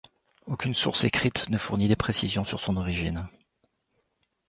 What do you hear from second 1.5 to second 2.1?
fournit des